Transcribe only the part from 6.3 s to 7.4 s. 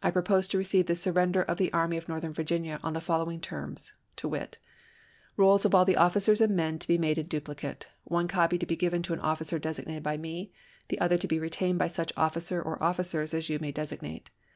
and men to be made in